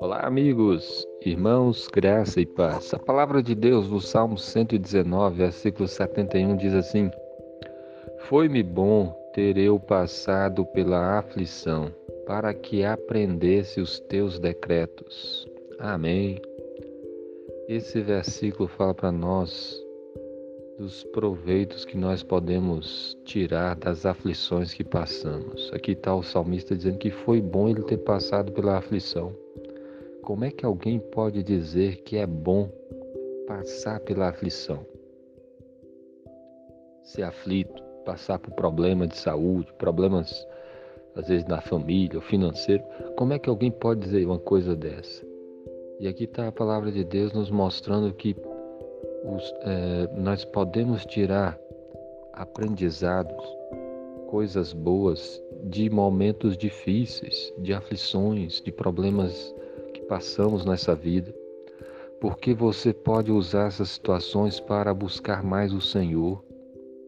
[0.00, 2.92] Olá, amigos, irmãos, graça e paz.
[2.92, 7.10] A palavra de Deus no Salmo 119, versículo 71 diz assim:
[8.28, 11.90] Foi-me bom ter eu passado pela aflição,
[12.26, 15.46] para que aprendesse os teus decretos.
[15.78, 16.40] Amém.
[17.68, 19.83] Esse versículo fala para nós
[20.78, 25.70] dos proveitos que nós podemos tirar das aflições que passamos.
[25.72, 29.32] Aqui está o salmista dizendo que foi bom ele ter passado pela aflição.
[30.22, 32.68] Como é que alguém pode dizer que é bom
[33.46, 34.84] passar pela aflição?
[37.02, 40.46] Ser aflito, passar por problemas de saúde, problemas
[41.14, 42.82] às vezes na família, financeiro.
[43.16, 45.24] Como é que alguém pode dizer uma coisa dessa?
[46.00, 48.34] E aqui está a palavra de Deus nos mostrando que
[49.24, 51.58] os, é, nós podemos tirar
[52.32, 53.44] aprendizados,
[54.28, 59.54] coisas boas de momentos difíceis, de aflições, de problemas
[60.04, 61.34] passamos nessa vida,
[62.20, 66.42] porque você pode usar essas situações para buscar mais o Senhor,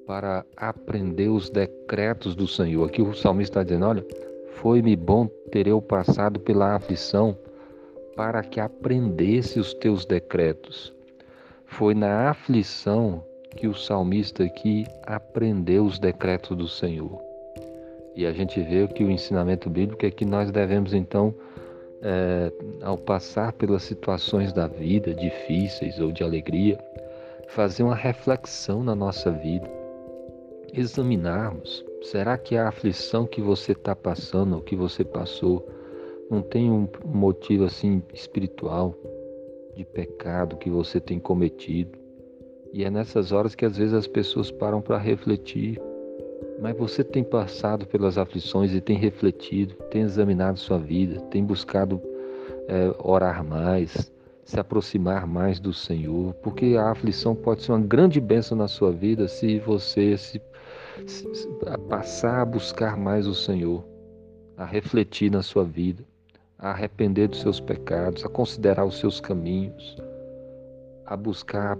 [0.06, 2.86] para aprender os decretos do Senhor.
[2.86, 4.06] Aqui o salmista está dizendo: olha,
[4.54, 7.36] foi-me bom ter eu passado pela aflição
[8.16, 10.94] para que aprendesse os teus decretos.
[11.66, 13.22] Foi na aflição
[13.56, 17.20] que o salmista aqui aprendeu os decretos do Senhor.
[18.14, 21.34] E a gente vê que o ensinamento bíblico é que nós devemos então
[22.02, 26.78] é, ao passar pelas situações da vida, difíceis ou de alegria,
[27.48, 29.68] fazer uma reflexão na nossa vida,
[30.72, 35.66] examinarmos: será que a aflição que você está passando, ou que você passou,
[36.30, 38.94] não tem um motivo assim espiritual,
[39.76, 41.98] de pecado que você tem cometido?
[42.72, 45.80] E é nessas horas que às vezes as pessoas param para refletir
[46.60, 52.00] mas você tem passado pelas aflições e tem refletido, tem examinado sua vida, tem buscado
[52.66, 54.12] é, orar mais,
[54.44, 58.90] se aproximar mais do Senhor, porque a aflição pode ser uma grande bênção na sua
[58.90, 60.40] vida se você se,
[61.06, 61.48] se, se
[61.88, 63.84] passar a buscar mais o Senhor,
[64.56, 66.02] a refletir na sua vida,
[66.58, 69.96] a arrepender dos seus pecados, a considerar os seus caminhos,
[71.04, 71.78] a buscar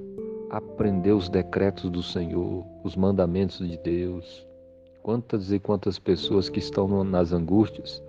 [0.51, 4.47] aprender os decretos do Senhor, os mandamentos de Deus,
[5.07, 8.03] Quantas e quantas pessoas que estão nas angústias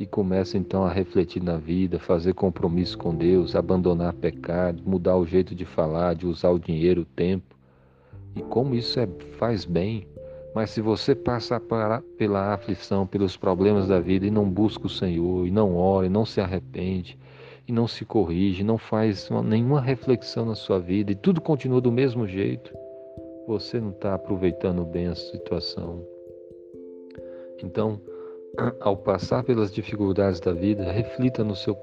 [0.00, 5.24] e começam então a refletir na vida, fazer compromisso com Deus, abandonar pecado, mudar o
[5.24, 7.54] jeito de falar, de usar o dinheiro, o tempo.
[8.34, 9.06] E como isso é,
[9.38, 10.08] faz bem.
[10.54, 11.60] Mas se você passar
[12.18, 16.10] pela aflição, pelos problemas da vida e não busca o Senhor, e não ora, e
[16.10, 17.18] não se arrepende,
[17.68, 21.92] e não se corrige, não faz nenhuma reflexão na sua vida, e tudo continua do
[21.92, 22.74] mesmo jeito,
[23.46, 26.04] você não está aproveitando bem a situação.
[27.62, 28.00] Então,
[28.80, 31.74] ao passar pelas dificuldades da vida, reflita no seu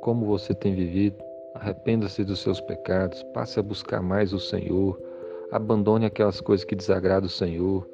[0.00, 1.16] como você tem vivido,
[1.54, 4.98] arrependa-se dos seus pecados, passe a buscar mais o Senhor,
[5.50, 7.86] abandone aquelas coisas que desagradam o Senhor,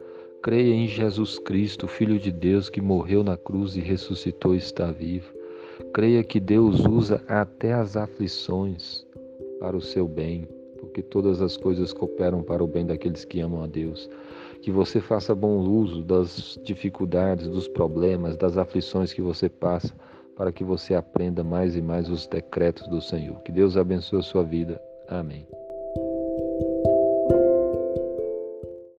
[0.42, 4.90] creia em Jesus Cristo, Filho de Deus, que morreu na cruz e ressuscitou e está
[4.90, 5.32] vivo.
[5.92, 9.06] Creia que Deus usa até as aflições
[9.58, 10.48] para o seu bem,
[10.78, 14.08] porque todas as coisas cooperam para o bem daqueles que amam a Deus
[14.60, 19.94] que você faça bom uso das dificuldades, dos problemas, das aflições que você passa,
[20.36, 23.40] para que você aprenda mais e mais os decretos do Senhor.
[23.42, 24.80] Que Deus abençoe a sua vida.
[25.08, 25.46] Amém.